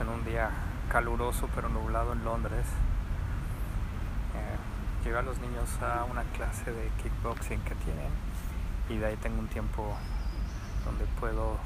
[0.00, 0.50] en un día
[0.90, 2.66] caluroso pero nublado en Londres.
[4.34, 8.10] Eh, a los niños a una clase de kickboxing que tienen
[8.88, 9.96] y de ahí tengo un tiempo
[10.84, 11.56] donde puedo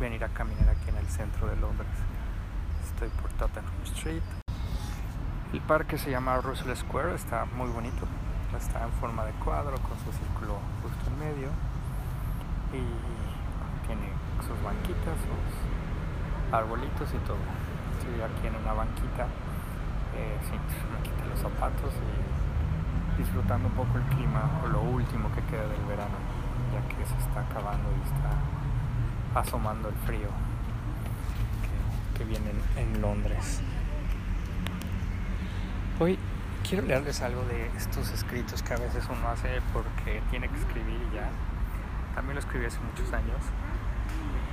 [0.00, 1.90] venir a caminar aquí en el centro de Londres.
[2.84, 4.22] Estoy por Tottenham Street.
[5.52, 8.06] El parque se llama Russell Square, está muy bonito.
[8.56, 11.48] Está en forma de cuadro con su círculo justo en medio
[12.72, 14.08] y tiene
[14.46, 15.63] sus banquitas, sus
[16.58, 17.38] arbolitos y todo.
[17.98, 19.26] Estoy aquí en una banquita,
[20.16, 20.38] eh,
[20.92, 25.84] me quité los zapatos y disfrutando un poco el clima lo último que queda del
[25.86, 26.16] verano,
[26.72, 30.28] ya que se está acabando y está asomando el frío
[31.62, 33.60] que, que viene en Londres.
[36.00, 36.18] Hoy
[36.68, 41.00] quiero leerles algo de estos escritos que a veces uno hace porque tiene que escribir
[41.12, 41.28] y ya.
[42.14, 43.38] También lo escribí hace muchos años.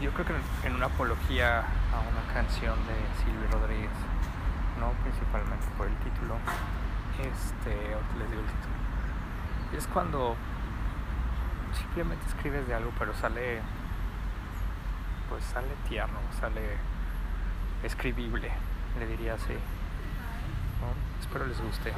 [0.00, 3.90] Yo creo que en una apología a una canción de Silvio Rodríguez,
[4.78, 6.36] no principalmente por el título,
[7.18, 7.70] este,
[8.18, 8.74] les digo el título.
[9.76, 10.36] Es cuando
[11.78, 13.60] simplemente escribes de algo, pero sale,
[15.28, 16.76] pues sale tierno, sale
[17.82, 18.50] escribible,
[18.98, 19.54] le diría así.
[21.20, 21.92] Espero les guste.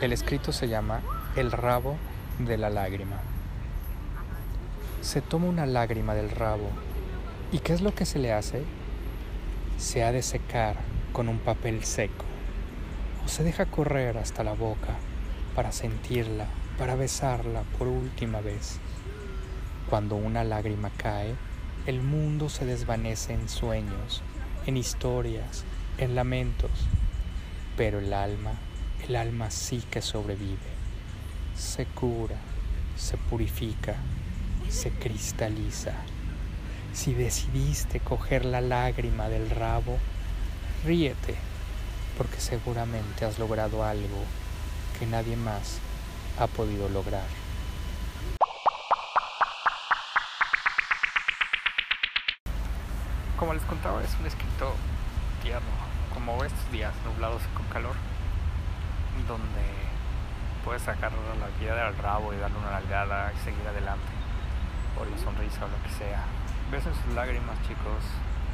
[0.00, 1.00] El escrito se llama
[1.34, 1.98] El rabo
[2.38, 3.16] de la lágrima.
[5.00, 6.68] Se toma una lágrima del rabo
[7.52, 8.64] y ¿qué es lo que se le hace?
[9.78, 10.76] Se ha de secar
[11.12, 12.24] con un papel seco
[13.24, 14.94] o se deja correr hasta la boca
[15.54, 16.46] para sentirla,
[16.76, 18.78] para besarla por última vez.
[19.88, 21.34] Cuando una lágrima cae,
[21.86, 24.22] el mundo se desvanece en sueños,
[24.66, 25.64] en historias,
[25.98, 26.70] en lamentos,
[27.76, 28.52] pero el alma,
[29.06, 30.74] el alma sí que sobrevive,
[31.56, 32.36] se cura,
[32.96, 33.96] se purifica,
[34.68, 35.92] se cristaliza.
[36.92, 39.98] Si decidiste coger la lágrima del rabo,
[40.84, 41.34] ríete,
[42.16, 44.24] porque seguramente has logrado algo
[44.98, 45.78] que nadie más
[46.38, 47.26] ha podido lograr.
[53.38, 54.72] Como les contaba, es un escrito
[55.42, 55.68] tierno,
[56.14, 57.96] como estos días nublados con calor,
[59.26, 59.84] donde
[60.64, 64.10] puedes sacar la vida del rabo y darle una nalgada y seguir adelante,
[64.96, 66.24] por la sonrisa o lo que sea.
[66.70, 68.02] Besen sus lágrimas, chicos,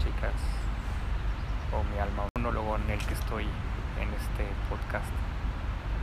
[0.02, 0.34] chicas,
[1.72, 5.06] o mi alma, un monólogo en el que estoy en este podcast.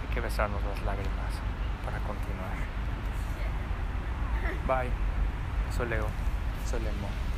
[0.02, 1.34] Hay que besarnos las lágrimas
[1.84, 2.56] para continuar.
[4.66, 4.92] Bye.
[5.76, 6.08] Soy Leo.
[6.66, 7.37] Soy Lemo.